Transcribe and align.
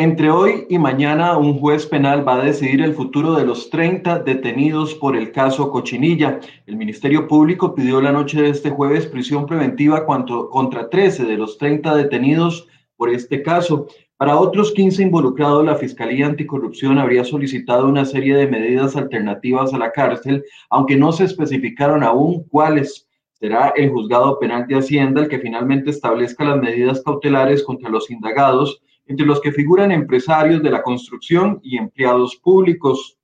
Entre 0.00 0.30
hoy 0.30 0.64
y 0.70 0.78
mañana, 0.78 1.36
un 1.36 1.58
juez 1.58 1.84
penal 1.84 2.26
va 2.26 2.40
a 2.40 2.44
decidir 2.46 2.80
el 2.80 2.94
futuro 2.94 3.34
de 3.34 3.44
los 3.44 3.68
30 3.68 4.20
detenidos 4.20 4.94
por 4.94 5.14
el 5.14 5.30
caso 5.30 5.70
Cochinilla. 5.70 6.40
El 6.64 6.76
Ministerio 6.76 7.28
Público 7.28 7.74
pidió 7.74 8.00
la 8.00 8.10
noche 8.10 8.40
de 8.40 8.48
este 8.48 8.70
jueves 8.70 9.06
prisión 9.06 9.44
preventiva 9.44 10.06
contra 10.06 10.88
13 10.88 11.26
de 11.26 11.36
los 11.36 11.58
30 11.58 11.94
detenidos 11.96 12.66
por 12.96 13.10
este 13.10 13.42
caso. 13.42 13.88
Para 14.16 14.38
otros 14.38 14.72
15 14.72 15.02
involucrados, 15.02 15.66
la 15.66 15.76
Fiscalía 15.76 16.24
Anticorrupción 16.24 16.98
habría 16.98 17.22
solicitado 17.22 17.86
una 17.86 18.06
serie 18.06 18.34
de 18.34 18.46
medidas 18.46 18.96
alternativas 18.96 19.74
a 19.74 19.78
la 19.78 19.92
cárcel, 19.92 20.42
aunque 20.70 20.96
no 20.96 21.12
se 21.12 21.24
especificaron 21.24 22.02
aún 22.02 22.44
cuáles. 22.44 23.06
Será 23.34 23.74
el 23.76 23.90
juzgado 23.90 24.38
penal 24.38 24.66
de 24.66 24.76
Hacienda 24.76 25.20
el 25.20 25.28
que 25.28 25.40
finalmente 25.40 25.90
establezca 25.90 26.44
las 26.44 26.56
medidas 26.56 27.02
cautelares 27.02 27.62
contra 27.62 27.90
los 27.90 28.10
indagados 28.10 28.80
entre 29.10 29.26
los 29.26 29.40
que 29.40 29.50
figuran 29.50 29.90
empresarios 29.90 30.62
de 30.62 30.70
la 30.70 30.84
construcción 30.84 31.58
y 31.64 31.76
empleados 31.76 32.36
públicos. 32.36 33.18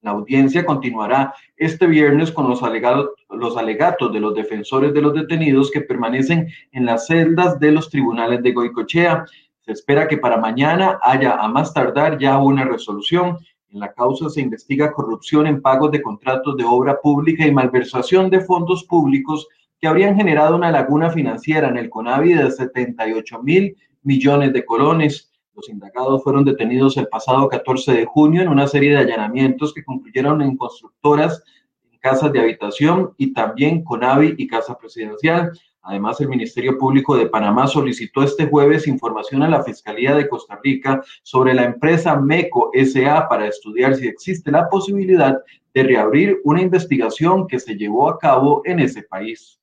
La 0.00 0.10
audiencia 0.10 0.66
continuará 0.66 1.32
este 1.56 1.86
viernes 1.86 2.32
con 2.32 2.48
los, 2.48 2.60
alegatos 2.64 4.12
de 4.12 4.18
los 4.18 4.34
defensores 4.34 4.92
de 4.92 5.00
los 5.00 5.14
detenidos 5.14 5.70
que 5.70 5.82
permanecen 5.82 6.48
en 6.72 6.86
las 6.86 7.06
celdas 7.06 7.60
de 7.60 7.70
los 7.70 7.88
tribunales 7.88 8.42
de 8.42 8.50
Goicochea. 8.50 9.24
Se 9.60 9.70
espera 9.70 10.08
que 10.08 10.18
para 10.18 10.38
mañana 10.38 10.98
haya 11.02 11.36
a 11.36 11.46
más 11.46 11.72
tardar 11.72 12.18
ya 12.18 12.38
una 12.38 12.64
resolución. 12.64 13.38
En 13.68 13.78
la 13.78 13.92
causa 13.92 14.28
se 14.28 14.40
investiga 14.40 14.92
corrupción 14.92 15.46
en 15.46 15.62
pagos 15.62 15.92
de 15.92 16.02
contratos 16.02 16.56
de 16.56 16.64
obra 16.64 17.00
pública 17.00 17.46
y 17.46 17.52
malversación 17.52 18.28
de 18.28 18.40
fondos 18.40 18.82
públicos 18.82 19.46
que 19.80 19.86
habrían 19.86 20.16
generado 20.16 20.56
una 20.56 20.72
laguna 20.72 21.10
financiera 21.10 21.68
en 21.68 21.76
el 21.76 21.90
CONAVI 21.90 22.34
de 22.34 22.50
78 22.50 23.40
mil 23.44 23.76
millones 24.02 24.52
de 24.52 24.64
colones. 24.64 25.30
Los 25.54 25.68
indagados 25.68 26.22
fueron 26.22 26.44
detenidos 26.44 26.96
el 26.96 27.08
pasado 27.08 27.48
14 27.48 27.92
de 27.92 28.04
junio 28.06 28.42
en 28.42 28.48
una 28.48 28.66
serie 28.66 28.90
de 28.90 28.98
allanamientos 28.98 29.74
que 29.74 29.84
concluyeron 29.84 30.40
en 30.42 30.56
constructoras, 30.56 31.42
en 31.90 31.98
casas 31.98 32.32
de 32.32 32.40
habitación 32.40 33.12
y 33.18 33.32
también 33.32 33.84
con 33.84 34.02
AVI 34.02 34.34
y 34.38 34.46
Casa 34.46 34.78
Presidencial. 34.78 35.52
Además, 35.82 36.20
el 36.20 36.28
Ministerio 36.28 36.78
Público 36.78 37.16
de 37.16 37.26
Panamá 37.26 37.66
solicitó 37.66 38.22
este 38.22 38.46
jueves 38.46 38.86
información 38.86 39.42
a 39.42 39.48
la 39.48 39.64
Fiscalía 39.64 40.14
de 40.14 40.28
Costa 40.28 40.58
Rica 40.62 41.02
sobre 41.22 41.54
la 41.54 41.64
empresa 41.64 42.18
MECO 42.18 42.70
SA 42.72 43.28
para 43.28 43.48
estudiar 43.48 43.96
si 43.96 44.06
existe 44.06 44.52
la 44.52 44.68
posibilidad 44.68 45.38
de 45.74 45.82
reabrir 45.82 46.40
una 46.44 46.62
investigación 46.62 47.46
que 47.48 47.58
se 47.58 47.74
llevó 47.74 48.08
a 48.08 48.18
cabo 48.18 48.62
en 48.64 48.78
ese 48.78 49.02
país. 49.02 49.61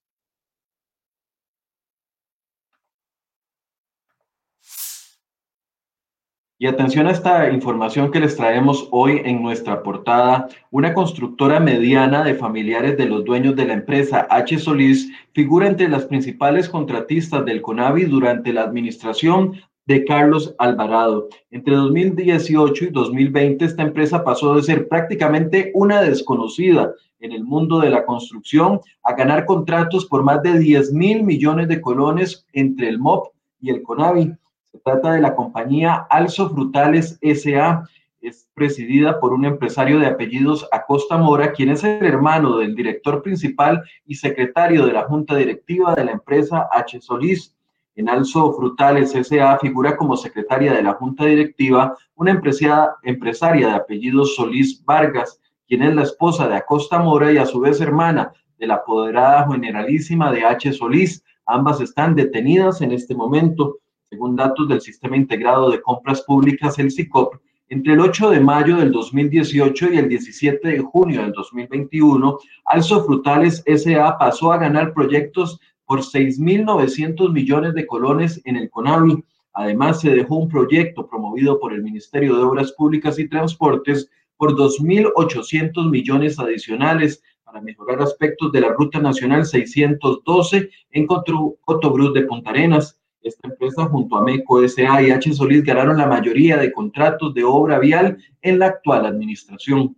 Y 6.61 6.67
atención 6.67 7.07
a 7.07 7.11
esta 7.11 7.49
información 7.53 8.11
que 8.11 8.19
les 8.19 8.35
traemos 8.35 8.89
hoy 8.91 9.21
en 9.23 9.41
nuestra 9.41 9.81
portada. 9.81 10.49
Una 10.71 10.93
constructora 10.93 11.57
mediana 11.61 12.21
de 12.21 12.33
familiares 12.33 12.97
de 12.97 13.05
los 13.05 13.23
dueños 13.23 13.55
de 13.55 13.63
la 13.63 13.75
empresa 13.75 14.27
H. 14.29 14.59
Solís 14.59 15.09
figura 15.31 15.67
entre 15.67 15.87
las 15.87 16.03
principales 16.03 16.67
contratistas 16.67 17.45
del 17.45 17.61
CONAVI 17.61 18.03
durante 18.03 18.51
la 18.51 18.63
administración 18.63 19.53
de 19.85 20.03
Carlos 20.03 20.53
Alvarado. 20.57 21.29
Entre 21.49 21.75
2018 21.75 22.83
y 22.83 22.89
2020, 22.89 23.63
esta 23.63 23.83
empresa 23.83 24.25
pasó 24.25 24.55
de 24.55 24.63
ser 24.63 24.89
prácticamente 24.89 25.71
una 25.73 26.01
desconocida 26.01 26.93
en 27.21 27.31
el 27.31 27.45
mundo 27.45 27.79
de 27.79 27.89
la 27.89 28.05
construcción 28.05 28.81
a 29.03 29.13
ganar 29.13 29.45
contratos 29.45 30.05
por 30.07 30.23
más 30.23 30.43
de 30.43 30.59
10 30.59 30.91
mil 30.91 31.23
millones 31.23 31.69
de 31.69 31.79
colones 31.79 32.45
entre 32.51 32.89
el 32.89 32.99
MOP 32.99 33.27
y 33.61 33.69
el 33.69 33.81
CONAVI. 33.81 34.33
Se 34.71 34.77
trata 34.77 35.13
de 35.13 35.21
la 35.21 35.35
compañía 35.35 36.05
Alzo 36.11 36.51
Frutales 36.51 37.17
SA. 37.21 37.89
Es 38.21 38.47
presidida 38.53 39.19
por 39.19 39.33
un 39.33 39.45
empresario 39.45 39.97
de 39.97 40.05
apellidos 40.05 40.67
Acosta 40.71 41.17
Mora, 41.17 41.53
quien 41.53 41.69
es 41.69 41.83
el 41.83 42.05
hermano 42.05 42.57
del 42.57 42.75
director 42.75 43.23
principal 43.23 43.81
y 44.05 44.13
secretario 44.13 44.85
de 44.85 44.93
la 44.93 45.05
junta 45.05 45.35
directiva 45.35 45.95
de 45.95 46.05
la 46.05 46.11
empresa 46.11 46.69
H. 46.71 47.01
Solís. 47.01 47.55
En 47.95 48.09
Alzo 48.09 48.53
Frutales 48.53 49.11
SA 49.11 49.57
figura 49.57 49.97
como 49.97 50.15
secretaria 50.15 50.71
de 50.73 50.83
la 50.83 50.93
junta 50.93 51.25
directiva 51.25 51.97
una 52.13 52.31
empresaria 52.31 53.67
de 53.67 53.73
apellidos 53.73 54.35
Solís 54.35 54.85
Vargas, 54.85 55.41
quien 55.67 55.81
es 55.81 55.95
la 55.95 56.03
esposa 56.03 56.47
de 56.47 56.57
Acosta 56.57 56.99
Mora 56.99 57.33
y 57.33 57.37
a 57.37 57.47
su 57.47 57.59
vez 57.59 57.81
hermana 57.81 58.31
de 58.59 58.67
la 58.67 58.75
apoderada 58.75 59.49
generalísima 59.51 60.31
de 60.31 60.45
H. 60.45 60.73
Solís. 60.73 61.23
Ambas 61.47 61.81
están 61.81 62.13
detenidas 62.13 62.81
en 62.81 62.91
este 62.91 63.15
momento. 63.15 63.79
Según 64.11 64.35
datos 64.35 64.67
del 64.67 64.81
Sistema 64.81 65.17
Integrado 65.17 65.69
de 65.69 65.83
Compras 65.83 66.23
Públicas, 66.23 66.79
el 66.79 66.89
SICOP, 66.89 67.35
entre 67.67 67.93
el 67.93 67.99
8 67.99 68.31
de 68.31 68.39
mayo 68.39 68.77
del 68.77 68.91
2018 68.91 69.93
y 69.93 69.97
el 69.99 70.09
17 70.09 70.67
de 70.67 70.79
junio 70.79 71.21
del 71.21 71.31
2021, 71.31 72.39
Alzo 72.65 73.05
Frutales 73.05 73.63
SA 73.67 74.17
pasó 74.17 74.51
a 74.51 74.57
ganar 74.57 74.95
proyectos 74.95 75.59
por 75.85 75.99
6.900 75.99 77.31
millones 77.31 77.75
de 77.75 77.85
colones 77.85 78.41
en 78.45 78.55
el 78.55 78.71
CONAVI. 78.71 79.23
Además, 79.53 80.01
se 80.01 80.09
dejó 80.09 80.37
un 80.37 80.49
proyecto 80.49 81.07
promovido 81.07 81.59
por 81.59 81.71
el 81.71 81.83
Ministerio 81.83 82.35
de 82.35 82.43
Obras 82.43 82.71
Públicas 82.71 83.19
y 83.19 83.29
Transportes 83.29 84.09
por 84.37 84.55
2.800 84.55 85.87
millones 85.87 86.39
adicionales 86.39 87.21
para 87.43 87.61
mejorar 87.61 88.01
aspectos 88.01 88.51
de 88.51 88.61
la 88.61 88.69
Ruta 88.69 88.99
Nacional 88.99 89.45
612 89.45 90.71
en 90.89 91.05
Cotobruz 91.05 92.13
de 92.15 92.21
Punta 92.23 92.49
Arenas. 92.49 92.98
Esta 93.21 93.49
empresa 93.49 93.85
junto 93.85 94.15
a 94.17 94.23
MECO 94.23 94.67
SA 94.67 95.01
y 95.01 95.11
H. 95.11 95.33
Solís 95.33 95.63
ganaron 95.63 95.97
la 95.97 96.07
mayoría 96.07 96.57
de 96.57 96.71
contratos 96.71 97.33
de 97.33 97.43
obra 97.43 97.77
vial 97.79 98.17
en 98.41 98.59
la 98.59 98.67
actual 98.67 99.05
administración. 99.05 99.95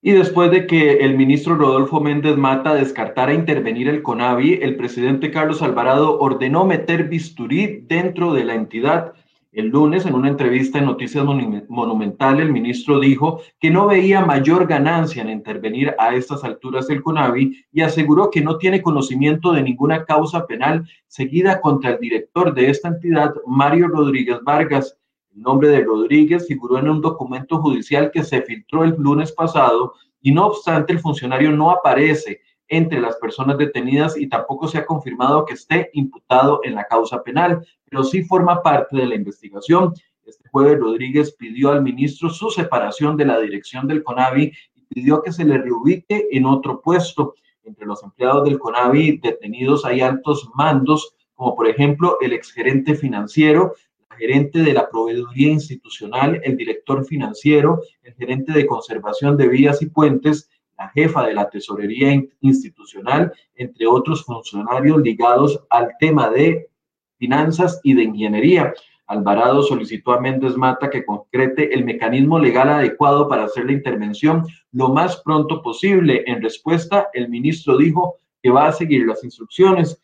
Y 0.00 0.12
después 0.12 0.50
de 0.50 0.66
que 0.66 0.98
el 0.98 1.16
ministro 1.16 1.56
Rodolfo 1.56 2.00
Méndez 2.00 2.36
Mata 2.36 2.74
descartara 2.74 3.34
intervenir 3.34 3.88
el 3.88 4.02
CONAVI, 4.02 4.60
el 4.62 4.76
presidente 4.76 5.30
Carlos 5.30 5.60
Alvarado 5.60 6.18
ordenó 6.20 6.64
meter 6.64 7.08
bisturí 7.08 7.84
dentro 7.86 8.32
de 8.32 8.44
la 8.44 8.54
entidad 8.54 9.14
el 9.52 9.68
lunes, 9.68 10.04
en 10.04 10.14
una 10.14 10.28
entrevista 10.28 10.78
en 10.78 10.84
Noticias 10.84 11.24
Monumental, 11.24 12.38
el 12.38 12.52
ministro 12.52 13.00
dijo 13.00 13.40
que 13.58 13.70
no 13.70 13.86
veía 13.86 14.24
mayor 14.24 14.66
ganancia 14.66 15.22
en 15.22 15.30
intervenir 15.30 15.94
a 15.98 16.14
estas 16.14 16.44
alturas 16.44 16.86
del 16.86 17.02
CONAVI 17.02 17.64
y 17.72 17.80
aseguró 17.80 18.30
que 18.30 18.42
no 18.42 18.58
tiene 18.58 18.82
conocimiento 18.82 19.52
de 19.52 19.62
ninguna 19.62 20.04
causa 20.04 20.46
penal 20.46 20.86
seguida 21.06 21.62
contra 21.62 21.92
el 21.92 21.98
director 21.98 22.52
de 22.52 22.68
esta 22.68 22.88
entidad, 22.88 23.34
Mario 23.46 23.88
Rodríguez 23.88 24.38
Vargas. 24.44 24.98
El 25.34 25.40
nombre 25.42 25.68
de 25.68 25.82
Rodríguez 25.82 26.46
figuró 26.46 26.78
en 26.78 26.90
un 26.90 27.00
documento 27.00 27.58
judicial 27.62 28.10
que 28.10 28.24
se 28.24 28.42
filtró 28.42 28.84
el 28.84 28.96
lunes 28.98 29.32
pasado 29.32 29.94
y 30.20 30.30
no 30.30 30.48
obstante 30.48 30.92
el 30.92 31.00
funcionario 31.00 31.52
no 31.52 31.70
aparece 31.70 32.42
entre 32.68 33.00
las 33.00 33.16
personas 33.16 33.58
detenidas 33.58 34.16
y 34.16 34.28
tampoco 34.28 34.68
se 34.68 34.78
ha 34.78 34.86
confirmado 34.86 35.44
que 35.44 35.54
esté 35.54 35.90
imputado 35.94 36.60
en 36.64 36.74
la 36.74 36.84
causa 36.84 37.22
penal, 37.22 37.66
pero 37.88 38.04
sí 38.04 38.22
forma 38.22 38.62
parte 38.62 38.96
de 38.96 39.06
la 39.06 39.14
investigación. 39.14 39.94
Este 40.24 40.48
jueves 40.50 40.78
Rodríguez 40.78 41.34
pidió 41.38 41.70
al 41.70 41.82
ministro 41.82 42.28
su 42.28 42.50
separación 42.50 43.16
de 43.16 43.24
la 43.24 43.40
dirección 43.40 43.86
del 43.86 44.02
CONAVI 44.02 44.52
y 44.74 44.82
pidió 44.82 45.22
que 45.22 45.32
se 45.32 45.44
le 45.44 45.56
reubique 45.56 46.28
en 46.30 46.44
otro 46.44 46.82
puesto. 46.82 47.34
Entre 47.64 47.86
los 47.86 48.02
empleados 48.02 48.44
del 48.44 48.58
CONAVI 48.58 49.18
detenidos 49.18 49.84
hay 49.86 50.02
altos 50.02 50.50
mandos, 50.54 51.14
como 51.34 51.56
por 51.56 51.66
ejemplo 51.66 52.18
el 52.20 52.34
exgerente 52.34 52.94
financiero, 52.94 53.74
la 54.10 54.16
gerente 54.16 54.58
de 54.58 54.74
la 54.74 54.90
proveeduría 54.90 55.50
institucional, 55.50 56.40
el 56.44 56.56
director 56.56 57.04
financiero, 57.06 57.80
el 58.02 58.14
gerente 58.14 58.52
de 58.52 58.66
conservación 58.66 59.36
de 59.38 59.48
vías 59.48 59.80
y 59.80 59.86
puentes, 59.86 60.50
la 60.78 60.88
jefa 60.90 61.26
de 61.26 61.34
la 61.34 61.50
tesorería 61.50 62.22
institucional, 62.40 63.32
entre 63.56 63.86
otros 63.86 64.24
funcionarios 64.24 65.02
ligados 65.02 65.60
al 65.70 65.90
tema 65.98 66.30
de 66.30 66.70
finanzas 67.18 67.80
y 67.82 67.94
de 67.94 68.04
ingeniería. 68.04 68.72
Alvarado 69.08 69.62
solicitó 69.62 70.12
a 70.12 70.20
Méndez 70.20 70.56
Mata 70.56 70.90
que 70.90 71.04
concrete 71.04 71.74
el 71.74 71.84
mecanismo 71.84 72.38
legal 72.38 72.68
adecuado 72.68 73.26
para 73.26 73.44
hacer 73.44 73.64
la 73.64 73.72
intervención 73.72 74.44
lo 74.72 74.90
más 74.90 75.20
pronto 75.24 75.62
posible. 75.62 76.24
En 76.26 76.42
respuesta, 76.42 77.08
el 77.14 77.28
ministro 77.28 77.76
dijo 77.76 78.18
que 78.42 78.50
va 78.50 78.68
a 78.68 78.72
seguir 78.72 79.06
las 79.06 79.24
instrucciones. 79.24 80.00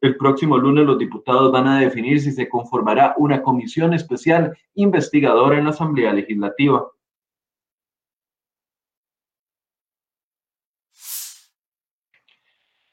El 0.00 0.16
próximo 0.16 0.58
lunes 0.58 0.84
los 0.84 0.98
diputados 0.98 1.50
van 1.52 1.68
a 1.68 1.80
definir 1.80 2.20
si 2.20 2.32
se 2.32 2.48
conformará 2.48 3.14
una 3.16 3.42
comisión 3.42 3.94
especial 3.94 4.56
investigadora 4.74 5.56
en 5.56 5.64
la 5.64 5.70
Asamblea 5.70 6.12
Legislativa. 6.12 6.86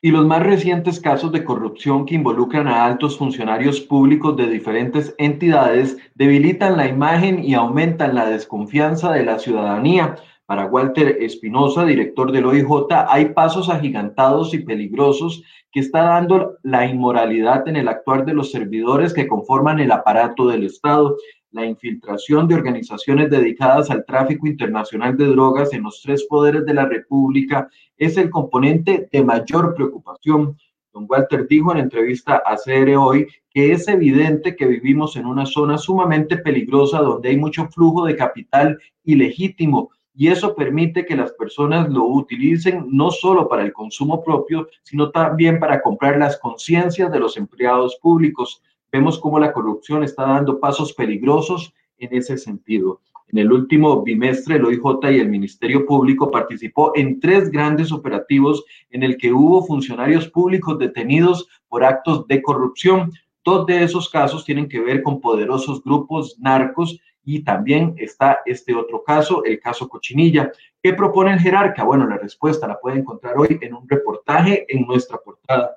Y 0.05 0.11
los 0.11 0.23
más 0.23 0.43
recientes 0.43 0.99
casos 0.99 1.31
de 1.31 1.43
corrupción 1.43 2.05
que 2.05 2.13
involucran 2.13 2.67
a 2.67 2.85
altos 2.85 3.17
funcionarios 3.17 3.81
públicos 3.81 4.37
de 4.37 4.45
diferentes 4.45 5.15
entidades 5.17 5.97
debilitan 6.13 6.77
la 6.77 6.87
imagen 6.87 7.43
y 7.43 7.55
aumentan 7.55 8.13
la 8.13 8.27
desconfianza 8.27 9.11
de 9.11 9.25
la 9.25 9.39
ciudadanía. 9.39 10.15
Para 10.45 10.67
Walter 10.67 11.17
Espinosa, 11.21 11.85
director 11.85 12.31
del 12.31 12.45
OIJ, 12.45 12.67
hay 13.09 13.29
pasos 13.29 13.67
agigantados 13.67 14.53
y 14.53 14.59
peligrosos 14.59 15.41
que 15.71 15.79
está 15.79 16.03
dando 16.03 16.57
la 16.61 16.85
inmoralidad 16.85 17.67
en 17.67 17.75
el 17.75 17.87
actuar 17.87 18.25
de 18.25 18.35
los 18.35 18.51
servidores 18.51 19.11
que 19.11 19.27
conforman 19.27 19.79
el 19.79 19.91
aparato 19.91 20.47
del 20.47 20.65
Estado 20.65 21.17
la 21.55 21.65
infiltración 21.65 22.49
de 22.49 22.55
organizaciones 22.55 23.29
dedicadas 23.29 23.89
al 23.89 24.03
tráfico 24.03 24.45
internacional 24.45 25.15
de 25.15 25.27
drogas 25.27 25.71
en 25.71 25.83
los 25.83 26.01
tres 26.01 26.25
poderes 26.25 26.65
de 26.65 26.73
la 26.73 26.85
República 26.85 27.69
es 27.97 28.17
el 28.17 28.29
componente 28.29 29.07
de 29.09 29.23
mayor 29.23 29.73
preocupación. 29.73 30.57
Don 30.93 31.05
Walter 31.07 31.47
dijo 31.47 31.71
en 31.71 31.77
entrevista 31.77 32.43
a 32.45 32.57
CR 32.57 32.97
hoy 32.97 33.27
que 33.49 33.71
es 33.71 33.87
evidente 33.87 34.57
que 34.57 34.67
vivimos 34.67 35.15
en 35.15 35.25
una 35.25 35.45
zona 35.45 35.77
sumamente 35.77 36.37
peligrosa 36.37 36.99
donde 36.99 37.29
hay 37.29 37.37
mucho 37.37 37.69
flujo 37.69 38.05
de 38.05 38.17
capital 38.17 38.77
ilegítimo 39.05 39.91
y 40.13 40.27
eso 40.27 40.55
permite 40.55 41.05
que 41.05 41.15
las 41.15 41.31
personas 41.33 41.89
lo 41.89 42.03
utilicen 42.05 42.85
no 42.89 43.11
solo 43.11 43.47
para 43.47 43.63
el 43.63 43.71
consumo 43.71 44.21
propio, 44.21 44.67
sino 44.83 45.09
también 45.11 45.59
para 45.59 45.81
comprar 45.81 46.17
las 46.17 46.37
conciencias 46.37 47.09
de 47.11 47.19
los 47.19 47.37
empleados 47.37 47.97
públicos. 48.01 48.61
Vemos 48.95 49.19
cómo 49.19 49.39
la 49.39 49.51
corrupción 49.51 50.05
está 50.05 50.25
dando 50.25 50.57
pasos 50.57 50.93
peligrosos 50.93 51.73
en 51.97 52.15
ese 52.15 52.37
sentido. 52.37 53.01
En 53.27 53.39
el 53.39 53.51
último 53.51 54.01
bimestre, 54.03 54.55
el 54.55 54.63
OIJ 54.63 55.11
y 55.11 55.19
el 55.19 55.27
Ministerio 55.27 55.85
Público 55.85 56.31
participó 56.31 56.93
en 56.95 57.19
tres 57.19 57.51
grandes 57.51 57.91
operativos 57.91 58.63
en 58.89 59.03
el 59.03 59.17
que 59.17 59.33
hubo 59.33 59.65
funcionarios 59.65 60.29
públicos 60.29 60.79
detenidos 60.79 61.45
por 61.67 61.83
actos 61.83 62.25
de 62.27 62.41
corrupción. 62.41 63.11
Dos 63.43 63.65
de 63.65 63.83
esos 63.83 64.07
casos 64.07 64.45
tienen 64.45 64.69
que 64.69 64.79
ver 64.79 65.03
con 65.03 65.19
poderosos 65.19 65.83
grupos 65.83 66.39
narcos 66.39 66.97
y 67.25 67.43
también 67.43 67.95
está 67.97 68.39
este 68.45 68.73
otro 68.73 69.03
caso, 69.03 69.43
el 69.43 69.59
caso 69.59 69.89
Cochinilla. 69.89 70.53
¿Qué 70.81 70.93
propone 70.93 71.33
el 71.33 71.39
jerarca? 71.39 71.83
Bueno, 71.83 72.07
la 72.07 72.17
respuesta 72.17 72.65
la 72.65 72.79
puede 72.79 72.99
encontrar 72.99 73.37
hoy 73.37 73.59
en 73.59 73.73
un 73.73 73.89
reportaje 73.89 74.65
en 74.69 74.87
nuestra 74.87 75.17
portada. 75.17 75.75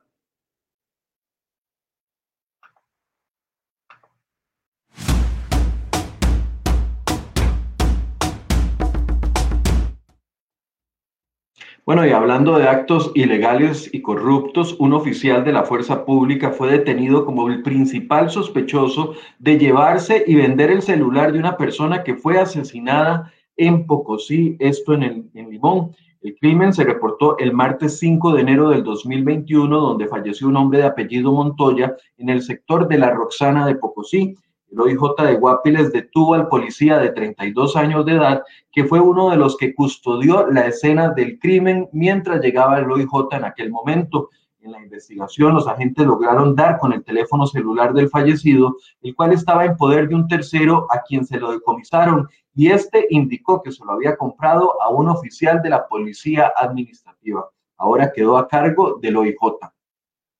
Bueno, 11.88 12.06
y 12.06 12.10
hablando 12.10 12.58
de 12.58 12.68
actos 12.68 13.12
ilegales 13.14 13.88
y 13.94 14.02
corruptos, 14.02 14.76
un 14.78 14.92
oficial 14.92 15.42
de 15.42 15.54
la 15.54 15.62
fuerza 15.62 16.04
pública 16.04 16.50
fue 16.50 16.70
detenido 16.70 17.24
como 17.24 17.48
el 17.48 17.62
principal 17.62 18.28
sospechoso 18.28 19.14
de 19.38 19.56
llevarse 19.56 20.22
y 20.26 20.34
vender 20.34 20.70
el 20.70 20.82
celular 20.82 21.32
de 21.32 21.38
una 21.38 21.56
persona 21.56 22.04
que 22.04 22.14
fue 22.14 22.38
asesinada 22.38 23.32
en 23.56 23.86
Pocosí, 23.86 24.54
esto 24.58 24.92
en, 24.92 25.02
el, 25.02 25.30
en 25.32 25.48
Limón. 25.48 25.96
El 26.20 26.36
crimen 26.36 26.74
se 26.74 26.84
reportó 26.84 27.38
el 27.38 27.54
martes 27.54 27.98
5 28.00 28.34
de 28.34 28.42
enero 28.42 28.68
del 28.68 28.84
2021, 28.84 29.80
donde 29.80 30.08
falleció 30.08 30.48
un 30.48 30.58
hombre 30.58 30.80
de 30.80 30.84
apellido 30.84 31.32
Montoya 31.32 31.96
en 32.18 32.28
el 32.28 32.42
sector 32.42 32.86
de 32.86 32.98
la 32.98 33.12
Roxana 33.12 33.66
de 33.66 33.76
Pocosí. 33.76 34.36
El 34.70 34.80
OIJ 34.80 35.14
de 35.24 35.36
Guapiles 35.36 35.92
detuvo 35.92 36.34
al 36.34 36.48
policía 36.48 36.98
de 36.98 37.10
32 37.10 37.74
años 37.76 38.04
de 38.04 38.12
edad, 38.12 38.42
que 38.70 38.84
fue 38.84 39.00
uno 39.00 39.30
de 39.30 39.36
los 39.36 39.56
que 39.56 39.74
custodió 39.74 40.46
la 40.46 40.66
escena 40.66 41.08
del 41.08 41.38
crimen 41.38 41.88
mientras 41.92 42.42
llegaba 42.42 42.78
el 42.78 42.90
OIJ 42.90 43.28
en 43.32 43.44
aquel 43.44 43.70
momento. 43.70 44.28
En 44.60 44.72
la 44.72 44.82
investigación, 44.82 45.54
los 45.54 45.66
agentes 45.66 46.06
lograron 46.06 46.54
dar 46.54 46.78
con 46.78 46.92
el 46.92 47.02
teléfono 47.02 47.46
celular 47.46 47.94
del 47.94 48.10
fallecido, 48.10 48.76
el 49.00 49.14
cual 49.14 49.32
estaba 49.32 49.64
en 49.64 49.76
poder 49.76 50.08
de 50.08 50.16
un 50.16 50.28
tercero 50.28 50.86
a 50.90 51.00
quien 51.00 51.24
se 51.24 51.38
lo 51.38 51.52
decomisaron, 51.52 52.28
y 52.54 52.70
este 52.70 53.06
indicó 53.08 53.62
que 53.62 53.72
se 53.72 53.84
lo 53.84 53.92
había 53.92 54.16
comprado 54.16 54.82
a 54.82 54.90
un 54.90 55.08
oficial 55.08 55.62
de 55.62 55.70
la 55.70 55.86
policía 55.88 56.52
administrativa. 56.56 57.48
Ahora 57.78 58.12
quedó 58.12 58.36
a 58.36 58.48
cargo 58.48 58.98
del 59.00 59.16
OIJ. 59.16 59.36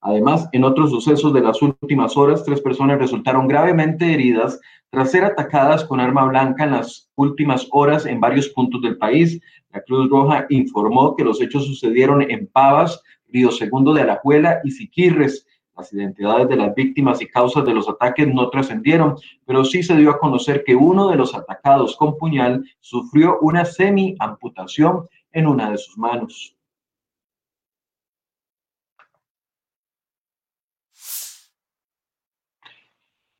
Además, 0.01 0.49
en 0.53 0.65
otros 0.65 0.91
sucesos 0.91 1.33
de 1.33 1.41
las 1.41 1.61
últimas 1.61 2.17
horas, 2.17 2.45
tres 2.45 2.61
personas 2.61 2.99
resultaron 2.99 3.49
gravemente 3.49 4.13
heridas 4.13 4.61
tras 4.91 5.11
ser 5.11 5.25
atacadas 5.25 5.85
con 5.85 6.01
arma 6.01 6.25
blanca 6.25 6.65
en 6.65 6.73
las 6.73 7.11
últimas 7.17 7.67
horas 7.73 8.07
en 8.07 8.21
varios 8.21 8.49
puntos 8.51 8.81
del 8.81 8.97
país. 8.97 9.41
La 9.71 9.83
Cruz 9.83 10.09
Roja 10.09 10.47
informó 10.51 11.17
que 11.17 11.25
los 11.25 11.41
hechos 11.41 11.67
sucedieron 11.67 12.23
en 12.23 12.47
Pavas, 12.47 13.03
Río 13.29 13.51
Segundo 13.51 13.93
de 13.93 14.03
Alajuela 14.03 14.61
y 14.65 14.71
Siquirres. 14.71 15.47
Las 15.77 15.93
identidades 15.93 16.49
de 16.49 16.57
las 16.57 16.75
víctimas 16.75 17.21
y 17.21 17.27
causas 17.27 17.65
de 17.65 17.75
los 17.75 17.89
ataques 17.89 18.27
no 18.27 18.49
trascendieron, 18.51 19.17
pero 19.45 19.65
sí 19.65 19.83
se 19.83 19.97
dio 19.97 20.11
a 20.11 20.19
conocer 20.19 20.65
que 20.65 20.75
uno 20.75 21.09
de 21.09 21.17
los 21.17 21.35
atacados 21.35 21.97
con 21.97 22.17
puñal 22.17 22.65
sufrió 22.81 23.39
una 23.41 23.65
semi-amputación 23.65 25.09
en 25.33 25.47
una 25.47 25.71
de 25.71 25.79
sus 25.79 25.99
manos. 25.99 26.58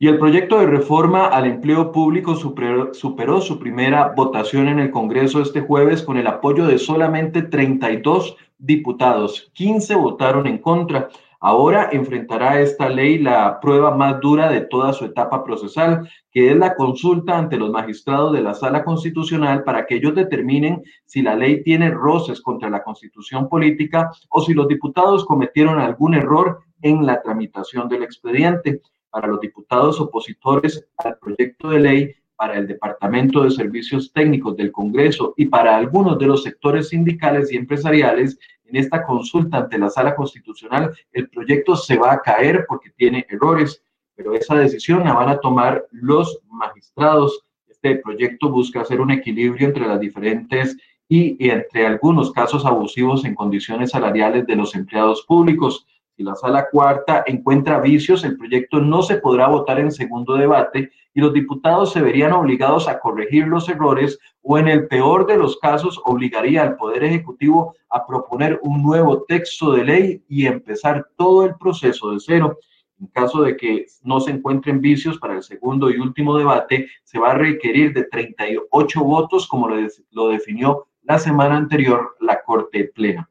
Y 0.01 0.07
el 0.07 0.17
proyecto 0.17 0.61
de 0.61 0.67
reforma 0.67 1.27
al 1.27 1.47
empleo 1.47 1.91
público 1.91 2.37
superó, 2.37 2.93
su 3.41 3.59
primera 3.59 4.13
votación 4.15 4.69
en 4.69 4.79
el 4.79 4.93
Congreso 4.93 5.43
este 5.43 5.61
jueves 5.61 6.05
con 6.05 6.17
el 6.17 6.29
apoyo 6.29 6.69
de 6.69 6.79
solamente 6.79 7.43
32 7.43 8.37
diputados. 8.59 9.51
15 9.55 9.97
votaron 9.97 10.47
en 10.47 10.59
contra. 10.59 11.09
Ahora 11.41 11.89
enfrentará 11.91 12.61
esta 12.61 12.89
ley 12.89 13.19
la 13.19 13.59
prueba 13.59 13.93
más 13.93 14.21
dura 14.21 14.49
de 14.49 14.61
toda 14.61 14.93
su 14.93 15.05
etapa 15.05 15.43
procesal, 15.43 16.09
que 16.31 16.53
es 16.53 16.57
la 16.57 16.77
consulta 16.77 17.37
ante 17.37 17.57
los 17.57 17.71
magistrados 17.71 18.33
de 18.33 18.43
la 18.43 18.55
Sala 18.55 18.85
Constitucional 18.85 19.65
para 19.65 19.85
que 19.85 19.97
ellos 19.97 20.15
determinen 20.15 20.81
si 21.07 21.23
la 21.23 21.35
ley 21.35 21.65
tiene 21.65 21.91
roces 21.91 22.41
contra 22.41 22.71
la 22.71 22.85
constitución 22.85 23.49
política 23.49 24.13
o 24.29 24.43
si 24.43 24.55
los 24.55 24.69
diputados 24.69 25.25
cometieron 25.25 25.81
algún 25.81 26.15
error 26.15 26.61
en 26.83 27.05
la 27.05 27.21
tramitación 27.21 27.89
del 27.89 28.05
expediente 28.05 28.81
para 29.11 29.29
los 29.29 29.41
diputados 29.41 30.01
opositores 30.01 30.87
al 30.99 31.19
proyecto 31.19 31.71
de 31.71 31.81
ley, 31.81 32.15
para 32.37 32.57
el 32.57 32.69
Departamento 32.69 33.43
de 33.43 33.51
Servicios 33.51 34.13
Técnicos 34.13 34.57
del 34.57 34.71
Congreso 34.71 35.35
y 35.37 35.47
para 35.47 35.77
algunos 35.77 36.19
de 36.19 36.27
los 36.27 36.45
sectores 36.45 36.91
sindicales 36.91 37.53
y 37.53 37.57
empresariales, 37.57 38.39
en 38.65 38.77
esta 38.77 39.03
consulta 39.05 39.59
ante 39.59 39.79
la 39.79 39.91
Sala 39.91 40.15
Constitucional, 40.15 40.95
el 41.13 41.29
proyecto 41.31 41.75
se 41.75 41.97
va 41.97 42.13
a 42.13 42.21
caer 42.21 42.65
porque 42.69 42.91
tiene 42.91 43.27
errores, 43.29 43.83
pero 44.15 44.35
esa 44.35 44.55
decisión 44.57 45.05
la 45.05 45.15
van 45.15 45.31
a 45.31 45.41
tomar 45.41 45.87
los 45.91 46.41
magistrados. 46.51 47.43
Este 47.67 47.97
proyecto 47.97 48.51
busca 48.51 48.83
hacer 48.83 49.01
un 49.01 49.11
equilibrio 49.11 49.67
entre 49.67 49.87
las 49.87 49.99
diferentes 49.99 50.77
y, 51.09 51.49
entre 51.49 51.87
algunos 51.87 52.33
casos 52.33 52.67
abusivos 52.67 53.25
en 53.25 53.35
condiciones 53.35 53.91
salariales 53.91 54.47
de 54.47 54.57
los 54.57 54.75
empleados 54.75 55.25
públicos. 55.27 55.87
Si 56.19 56.25
la 56.25 56.35
sala 56.35 56.69
cuarta 56.69 57.23
encuentra 57.29 57.79
vicios, 57.79 58.25
el 58.25 58.37
proyecto 58.37 58.81
no 58.81 59.03
se 59.03 59.19
podrá 59.19 59.47
votar 59.47 59.79
en 59.79 59.93
segundo 59.93 60.35
debate 60.35 60.91
y 61.15 61.21
los 61.21 61.33
diputados 61.33 61.93
se 61.93 62.03
verían 62.03 62.33
obligados 62.33 62.89
a 62.89 62.99
corregir 62.99 63.47
los 63.47 63.69
errores 63.69 64.19
o 64.43 64.59
en 64.59 64.67
el 64.67 64.89
peor 64.89 65.29
de 65.29 65.37
los 65.37 65.61
casos 65.61 66.01
obligaría 66.05 66.63
al 66.63 66.75
Poder 66.75 67.05
Ejecutivo 67.05 67.77
a 67.89 68.05
proponer 68.05 68.59
un 68.65 68.83
nuevo 68.83 69.23
texto 69.29 69.71
de 69.71 69.85
ley 69.85 70.25
y 70.29 70.47
empezar 70.47 71.07
todo 71.17 71.45
el 71.45 71.55
proceso 71.55 72.11
de 72.11 72.19
cero. 72.19 72.59
En 72.99 73.07
caso 73.07 73.43
de 73.43 73.57
que 73.57 73.87
no 74.03 74.19
se 74.19 74.33
encuentren 74.33 74.81
vicios 74.81 75.19
para 75.19 75.37
el 75.37 75.45
segundo 75.45 75.89
y 75.89 76.01
último 76.01 76.37
debate, 76.37 76.89
se 77.05 77.21
va 77.21 77.31
a 77.31 77.35
requerir 77.35 77.95
de 77.95 78.03
38 78.03 79.05
votos, 79.05 79.47
como 79.47 79.69
lo 79.69 80.29
definió 80.31 80.89
la 81.03 81.21
semana 81.21 81.57
anterior 81.57 82.17
la 82.19 82.43
Corte 82.43 82.91
Plena. 82.93 83.31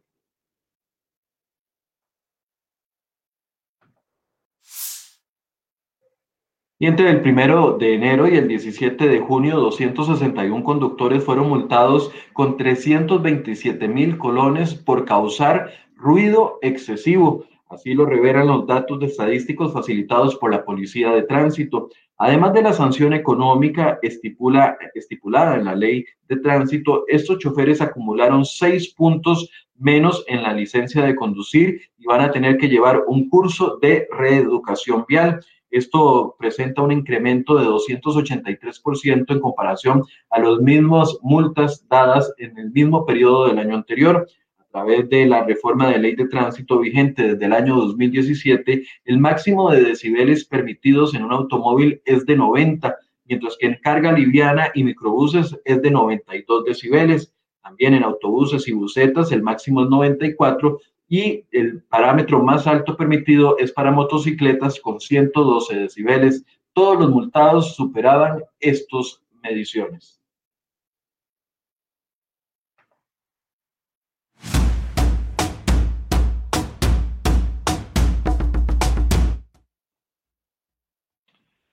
Y 6.79 6.85
entre 6.85 7.09
el 7.09 7.21
primero 7.21 7.75
de 7.79 7.95
enero 7.95 8.27
y 8.27 8.35
el 8.35 8.47
17 8.47 9.07
de 9.07 9.19
junio, 9.19 9.59
261 9.59 10.63
conductores 10.63 11.23
fueron 11.23 11.49
multados 11.49 12.11
con 12.33 12.55
327 12.55 13.87
mil 13.87 14.19
colones 14.19 14.75
por 14.75 15.03
causar 15.03 15.71
ruido 15.95 16.59
excesivo. 16.61 17.45
Así 17.67 17.95
lo 17.95 18.05
revelan 18.05 18.45
los 18.45 18.67
datos 18.67 19.01
estadísticos 19.01 19.73
facilitados 19.73 20.35
por 20.35 20.51
la 20.51 20.63
Policía 20.63 21.09
de 21.09 21.23
Tránsito. 21.23 21.89
Además 22.19 22.53
de 22.53 22.61
la 22.61 22.73
sanción 22.73 23.13
económica 23.13 23.97
estipula, 24.03 24.77
estipulada 24.93 25.55
en 25.55 25.65
la 25.65 25.75
ley 25.75 26.05
de 26.27 26.37
tránsito, 26.37 27.05
estos 27.07 27.39
choferes 27.39 27.81
acumularon 27.81 28.45
seis 28.45 28.93
puntos 28.93 29.49
menos 29.75 30.23
en 30.27 30.43
la 30.43 30.53
licencia 30.53 31.03
de 31.03 31.15
conducir 31.15 31.81
y 31.97 32.05
van 32.05 32.21
a 32.21 32.31
tener 32.31 32.57
que 32.57 32.69
llevar 32.69 33.03
un 33.07 33.29
curso 33.29 33.77
de 33.81 34.07
reeducación 34.17 35.05
vial. 35.07 35.39
Esto 35.69 36.35
presenta 36.39 36.81
un 36.81 36.91
incremento 36.91 37.55
de 37.55 37.65
283% 37.65 39.25
en 39.31 39.39
comparación 39.39 40.03
a 40.29 40.39
las 40.39 40.59
mismas 40.59 41.17
multas 41.21 41.85
dadas 41.89 42.33
en 42.37 42.57
el 42.57 42.71
mismo 42.71 43.05
periodo 43.05 43.47
del 43.47 43.59
año 43.59 43.75
anterior 43.75 44.27
a 44.57 44.63
través 44.71 45.09
de 45.09 45.25
la 45.25 45.43
reforma 45.43 45.89
de 45.89 45.99
ley 45.99 46.15
de 46.15 46.27
tránsito 46.27 46.79
vigente 46.79 47.33
desde 47.33 47.45
el 47.45 47.53
año 47.53 47.75
2017, 47.75 48.85
el 49.05 49.19
máximo 49.19 49.71
de 49.71 49.83
decibeles 49.83 50.45
permitidos 50.45 51.13
en 51.15 51.23
un 51.23 51.33
automóvil 51.33 52.01
es 52.05 52.25
de 52.25 52.35
90, 52.35 52.95
mientras 53.25 53.57
que 53.57 53.67
en 53.67 53.79
carga 53.81 54.11
liviana 54.11 54.71
y 54.73 54.83
microbuses 54.83 55.59
es 55.65 55.81
de 55.81 55.91
92 55.91 56.63
decibeles. 56.63 57.33
También 57.61 57.93
en 57.93 58.03
autobuses 58.03 58.67
y 58.67 58.73
busetas 58.73 59.31
el 59.31 59.43
máximo 59.43 59.83
es 59.83 59.89
94 59.89 60.79
y 61.09 61.45
el 61.51 61.83
parámetro 61.83 62.43
más 62.43 62.67
alto 62.67 62.97
permitido 62.97 63.57
es 63.57 63.71
para 63.71 63.91
motocicletas 63.91 64.79
con 64.79 64.99
112 64.99 65.75
decibeles. 65.75 66.43
Todos 66.73 66.99
los 66.99 67.09
multados 67.09 67.75
superaban 67.75 68.43
estas 68.59 69.21
mediciones. 69.41 70.16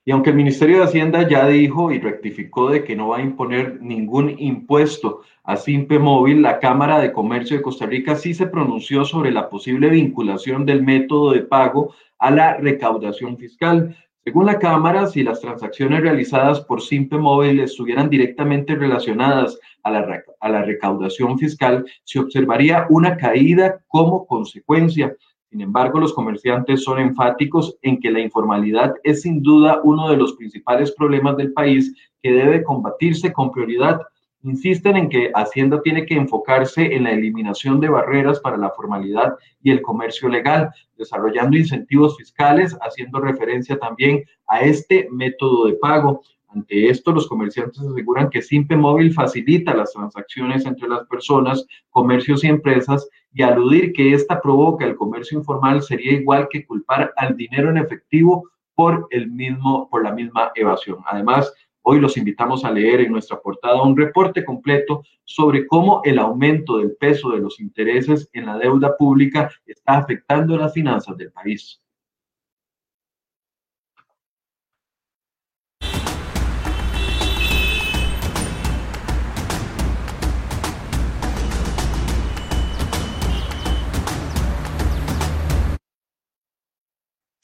Y 0.06 0.11
aunque 0.11 0.30
el 0.30 0.37
Ministerio 0.37 0.78
de 0.78 0.84
Hacienda 0.84 1.26
ya 1.26 1.46
dijo 1.46 1.90
y 1.90 1.99
rectificó 1.99 2.68
de 2.68 2.84
que 2.84 2.94
no 2.94 3.08
va 3.08 3.18
a 3.18 3.23
imponer 3.23 3.80
ningún 3.80 4.34
impuesto 4.38 5.23
a 5.44 5.56
Simpe 5.56 5.99
Móvil, 5.99 6.42
la 6.42 6.58
Cámara 6.58 6.99
de 6.99 7.11
Comercio 7.11 7.56
de 7.56 7.62
Costa 7.62 7.87
Rica 7.87 8.14
sí 8.14 8.34
se 8.34 8.46
pronunció 8.46 9.06
sobre 9.06 9.30
la 9.30 9.49
posible 9.49 9.88
vinculación 9.88 10.66
del 10.66 10.82
método 10.82 11.32
de 11.32 11.40
pago 11.40 11.94
a 12.18 12.30
la 12.30 12.58
recaudación 12.58 13.38
fiscal. 13.38 13.96
Según 14.23 14.44
la 14.44 14.58
Cámara, 14.58 15.06
si 15.06 15.23
las 15.23 15.40
transacciones 15.40 16.02
realizadas 16.02 16.61
por 16.61 16.82
Simpe 16.82 17.16
Móvil 17.16 17.61
estuvieran 17.61 18.11
directamente 18.11 18.75
relacionadas 18.75 19.58
a 19.82 19.90
la, 19.90 20.23
a 20.40 20.49
la 20.50 20.62
recaudación 20.62 21.38
fiscal, 21.38 21.87
se 22.04 22.18
observaría 22.18 22.87
una 22.90 23.16
caída 23.16 23.80
como 23.88 24.26
consecuencia. 24.26 25.16
Sin 25.54 25.61
embargo, 25.61 26.00
los 26.00 26.12
comerciantes 26.12 26.82
son 26.82 26.99
enfáticos 26.99 27.78
en 27.80 28.00
que 28.00 28.11
la 28.11 28.18
informalidad 28.18 28.96
es 29.04 29.23
sin 29.23 29.40
duda 29.40 29.80
uno 29.84 30.08
de 30.08 30.16
los 30.16 30.32
principales 30.32 30.90
problemas 30.90 31.37
del 31.37 31.52
país 31.52 31.94
que 32.20 32.32
debe 32.32 32.64
combatirse 32.64 33.32
con 33.32 33.52
prioridad. 33.52 34.00
Insisten 34.42 34.96
en 34.96 35.08
que 35.08 35.30
Hacienda 35.32 35.80
tiene 35.80 36.06
que 36.06 36.16
enfocarse 36.16 36.96
en 36.96 37.04
la 37.04 37.12
eliminación 37.12 37.78
de 37.78 37.88
barreras 37.88 38.40
para 38.40 38.56
la 38.56 38.70
formalidad 38.70 39.37
y 39.62 39.70
el 39.70 39.80
comercio 39.80 40.28
legal, 40.28 40.70
desarrollando 40.99 41.56
incentivos 41.56 42.16
fiscales, 42.16 42.76
haciendo 42.80 43.20
referencia 43.20 43.78
también 43.78 44.25
a 44.49 44.62
este 44.62 45.06
método 45.12 45.66
de 45.66 45.75
pago. 45.75 46.20
Ante 46.54 46.88
esto, 46.88 47.12
los 47.12 47.26
comerciantes 47.26 47.80
aseguran 47.80 48.30
que 48.30 48.40
Simpe 48.40 48.76
Móvil 48.76 49.12
facilita 49.12 49.75
las 49.75 49.92
transacciones 49.92 50.64
entre 50.66 50.88
las 50.88 51.04
personas, 51.08 51.66
comercios 51.90 52.44
y 52.44 52.49
empresas 52.49 53.08
y 53.32 53.42
aludir 53.42 53.92
que 53.92 54.14
esta 54.14 54.40
provoca 54.40 54.84
el 54.84 54.94
comercio 54.94 55.38
informal 55.38 55.82
sería 55.82 56.12
igual 56.12 56.49
que 56.49 56.64
culpar 56.64 57.12
al 57.16 57.37
dinero 57.37 57.70
en 57.70 57.78
efectivo 57.78 58.50
por 58.76 59.08
el 59.11 59.30
mismo 59.30 59.88
por 59.90 60.04
la 60.04 60.12
misma 60.12 60.52
evasión. 60.54 60.99
Además, 61.06 61.52
hoy 61.82 62.00
los 62.00 62.16
invitamos 62.16 62.64
a 62.64 62.70
leer 62.70 63.00
en 63.00 63.12
nuestra 63.12 63.40
portada 63.40 63.82
un 63.82 63.96
reporte 63.96 64.44
completo 64.44 65.02
sobre 65.25 65.66
cómo 65.66 66.02
el 66.04 66.18
aumento 66.20 66.78
del 66.78 66.96
peso 66.96 67.30
de 67.30 67.40
los 67.40 67.58
intereses 67.58 68.28
en 68.32 68.46
la 68.46 68.58
deuda 68.58 68.96
pública 68.96 69.50
está 69.66 69.99
afectando 69.99 70.56
las 70.56 70.73
finanzas 70.73 71.16
del 71.16 71.32
país. 71.32 71.83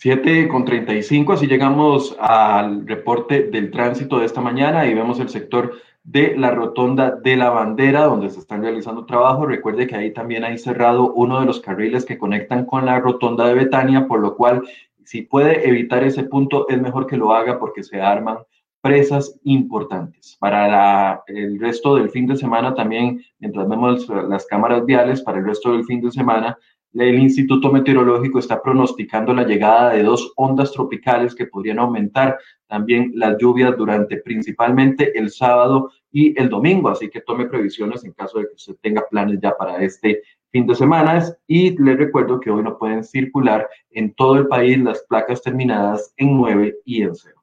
Siete 0.03 0.49
con 0.49 0.65
35, 0.65 1.35
así 1.35 1.47
llegamos 1.47 2.17
al 2.19 2.87
reporte 2.87 3.43
del 3.51 3.71
tránsito 3.71 4.19
de 4.19 4.25
esta 4.25 4.41
mañana 4.41 4.87
y 4.87 4.95
vemos 4.95 5.21
el 5.21 5.29
sector 5.29 5.75
de 6.03 6.39
la 6.39 6.53
rotonda 6.53 7.11
de 7.11 7.37
la 7.37 7.51
bandera 7.51 8.05
donde 8.05 8.31
se 8.31 8.41
están 8.41 8.63
realizando 8.63 9.05
trabajo. 9.05 9.45
Recuerde 9.45 9.87
que 9.87 9.97
ahí 9.97 10.11
también 10.15 10.43
hay 10.43 10.57
cerrado 10.57 11.13
uno 11.13 11.39
de 11.39 11.45
los 11.45 11.61
carriles 11.61 12.07
que 12.07 12.17
conectan 12.17 12.65
con 12.65 12.87
la 12.87 12.99
rotonda 12.99 13.47
de 13.47 13.53
Betania, 13.53 14.07
por 14.09 14.21
lo 14.21 14.37
cual 14.37 14.63
si 15.05 15.21
puede 15.21 15.69
evitar 15.69 16.03
ese 16.03 16.23
punto 16.23 16.67
es 16.71 16.81
mejor 16.81 17.07
que 17.07 17.19
lo 17.19 17.35
haga 17.35 17.59
porque 17.59 17.83
se 17.83 18.01
arman 18.01 18.39
presas 18.81 19.39
importantes. 19.45 20.35
Para 20.41 21.25
el 21.27 21.61
resto 21.61 21.97
del 21.97 22.09
fin 22.09 22.27
de 22.27 22.39
semana 22.39 22.75
también, 22.75 23.21
mientras 23.39 23.69
vemos 23.69 24.09
las 24.09 24.47
cámaras 24.47 24.87
viales, 24.87 25.21
para 25.21 25.41
el 25.41 25.45
resto 25.45 25.73
del 25.73 25.85
fin 25.85 26.01
de 26.01 26.11
semana 26.11 26.57
el 26.95 27.19
Instituto 27.19 27.71
Meteorológico 27.71 28.39
está 28.39 28.61
pronosticando 28.61 29.33
la 29.33 29.45
llegada 29.45 29.91
de 29.91 30.03
dos 30.03 30.33
ondas 30.37 30.73
tropicales 30.73 31.35
que 31.35 31.47
podrían 31.47 31.79
aumentar 31.79 32.39
también 32.67 33.13
las 33.15 33.37
lluvias 33.39 33.77
durante 33.77 34.17
principalmente 34.19 35.17
el 35.19 35.31
sábado 35.31 35.91
y 36.11 36.39
el 36.41 36.49
domingo, 36.49 36.89
así 36.89 37.09
que 37.09 37.21
tome 37.21 37.47
previsiones 37.47 38.05
en 38.05 38.13
caso 38.13 38.39
de 38.39 38.47
que 38.47 38.55
usted 38.55 38.77
tenga 38.81 39.05
planes 39.09 39.39
ya 39.41 39.53
para 39.57 39.83
este 39.83 40.23
fin 40.51 40.67
de 40.67 40.75
semana. 40.75 41.23
Y 41.47 41.81
les 41.81 41.97
recuerdo 41.97 42.41
que 42.41 42.51
hoy 42.51 42.63
no 42.63 42.77
pueden 42.79 43.05
circular 43.05 43.69
en 43.91 44.13
todo 44.15 44.37
el 44.37 44.49
país 44.49 44.79
las 44.79 45.05
placas 45.09 45.43
terminadas 45.43 46.13
en 46.17 46.37
9 46.37 46.79
y 46.85 47.03
en 47.03 47.15
0. 47.15 47.40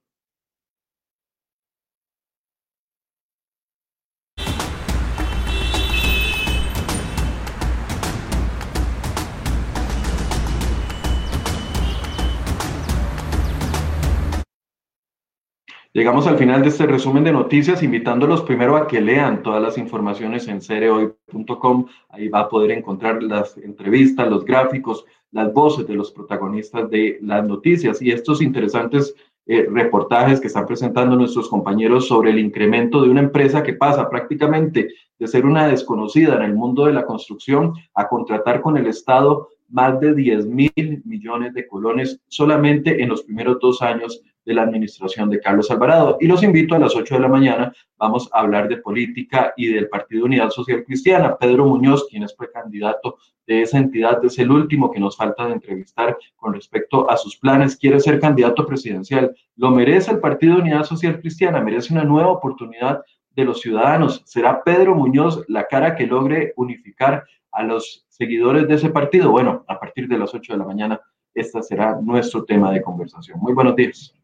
Llegamos 15.97 16.27
al 16.27 16.37
final 16.37 16.61
de 16.61 16.67
este 16.67 16.85
resumen 16.85 17.23
de 17.23 17.31
noticias, 17.31 17.81
invitándolos 17.81 18.43
primero 18.43 18.77
a 18.77 18.85
que 18.85 19.01
lean 19.01 19.41
todas 19.41 19.59
las 19.59 19.79
informaciones 19.79 20.47
en 20.47 20.61
cereoy.com. 20.61 21.87
Ahí 22.09 22.29
va 22.29 22.41
a 22.41 22.49
poder 22.49 22.69
encontrar 22.69 23.23
las 23.23 23.57
entrevistas, 23.57 24.29
los 24.29 24.45
gráficos, 24.45 25.05
las 25.31 25.51
voces 25.51 25.87
de 25.87 25.95
los 25.95 26.11
protagonistas 26.11 26.87
de 26.91 27.17
las 27.23 27.47
noticias 27.47 27.99
y 27.99 28.11
estos 28.11 28.43
interesantes 28.43 29.15
eh, 29.47 29.67
reportajes 29.71 30.39
que 30.39 30.45
están 30.45 30.67
presentando 30.67 31.15
nuestros 31.15 31.49
compañeros 31.49 32.07
sobre 32.07 32.29
el 32.29 32.37
incremento 32.37 33.01
de 33.01 33.09
una 33.09 33.21
empresa 33.21 33.63
que 33.63 33.73
pasa 33.73 34.07
prácticamente 34.07 34.89
de 35.17 35.27
ser 35.27 35.47
una 35.47 35.67
desconocida 35.67 36.35
en 36.35 36.43
el 36.43 36.53
mundo 36.53 36.85
de 36.85 36.93
la 36.93 37.07
construcción 37.07 37.73
a 37.95 38.07
contratar 38.07 38.61
con 38.61 38.77
el 38.77 38.85
Estado 38.85 39.49
más 39.67 39.99
de 39.99 40.13
10 40.13 40.45
mil 40.45 41.01
millones 41.05 41.55
de 41.55 41.65
colones 41.65 42.21
solamente 42.27 43.01
en 43.01 43.09
los 43.09 43.23
primeros 43.23 43.57
dos 43.59 43.81
años 43.81 44.21
de 44.47 44.53
la 44.53 44.63
administración 44.63 45.29
de 45.29 45.41
Carlos 45.41 45.69
Alvarado. 45.69 46.17
Y 46.21 46.25
los 46.25 46.41
invito 46.41 46.73
a 46.73 46.79
las 46.79 46.95
8 46.95 47.15
de 47.15 47.19
la 47.19 47.27
mañana, 47.27 47.73
vamos 47.97 48.29
a 48.31 48.39
hablar 48.39 48.69
de 48.69 48.77
política 48.77 49.53
y 49.57 49.67
del 49.67 49.89
Partido 49.89 50.23
Unidad 50.23 50.49
Social 50.51 50.85
Cristiana. 50.85 51.35
Pedro 51.37 51.65
Muñoz, 51.65 52.07
quien 52.09 52.23
es 52.23 52.33
precandidato 52.33 53.17
de 53.45 53.63
esa 53.63 53.77
entidad, 53.77 54.23
es 54.23 54.39
el 54.39 54.49
último 54.49 54.89
que 54.89 55.01
nos 55.01 55.17
falta 55.17 55.45
de 55.45 55.53
entrevistar 55.53 56.17
con 56.37 56.53
respecto 56.53 57.11
a 57.11 57.17
sus 57.17 57.35
planes. 57.35 57.75
Quiere 57.75 57.99
ser 57.99 58.21
candidato 58.21 58.65
presidencial. 58.65 59.35
Lo 59.57 59.69
merece 59.69 60.11
el 60.11 60.19
Partido 60.19 60.59
Unidad 60.59 60.85
Social 60.85 61.19
Cristiana, 61.19 61.59
merece 61.59 61.93
una 61.93 62.05
nueva 62.05 62.29
oportunidad 62.29 63.01
de 63.31 63.43
los 63.43 63.59
ciudadanos. 63.59 64.23
¿Será 64.25 64.63
Pedro 64.63 64.95
Muñoz 64.95 65.43
la 65.49 65.65
cara 65.65 65.93
que 65.93 66.07
logre 66.07 66.53
unificar 66.55 67.25
a 67.51 67.63
los 67.63 68.05
seguidores 68.07 68.65
de 68.69 68.75
ese 68.75 68.91
partido? 68.91 69.29
Bueno, 69.29 69.65
a 69.67 69.77
partir 69.77 70.07
de 70.07 70.17
las 70.17 70.33
8 70.33 70.53
de 70.53 70.59
la 70.59 70.65
mañana, 70.65 71.01
este 71.33 71.61
será 71.61 71.99
nuestro 72.01 72.45
tema 72.45 72.71
de 72.71 72.81
conversación. 72.81 73.39
Muy 73.41 73.53
buenos 73.53 73.75
días. 73.75 74.16